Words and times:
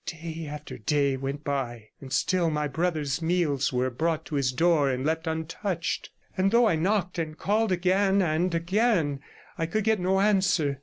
Day 0.07 0.47
after 0.49 0.79
day 0.79 1.15
went 1.15 1.43
by, 1.43 1.89
and 2.01 2.11
still 2.11 2.49
my 2.49 2.67
brother's 2.67 3.21
meals 3.21 3.71
were 3.71 3.91
brought 3.91 4.25
to 4.25 4.33
his 4.33 4.51
door 4.51 4.89
and 4.89 5.05
left 5.05 5.27
untouched; 5.27 6.09
and 6.35 6.49
though 6.49 6.67
I 6.67 6.75
knocked 6.75 7.19
and 7.19 7.37
called 7.37 7.71
again 7.71 8.19
and 8.19 8.51
again, 8.55 9.19
I 9.59 9.67
could 9.67 9.83
get 9.83 9.99
no 9.99 10.19
answer. 10.19 10.79